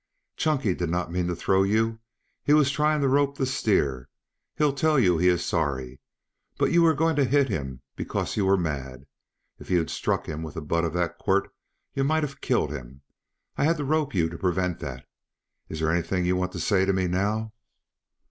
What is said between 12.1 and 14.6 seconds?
have killed him. I had to rope you to